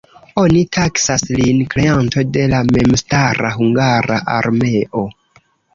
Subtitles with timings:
[0.43, 5.11] Oni taksas lin kreanto de la memstara hungara armeo.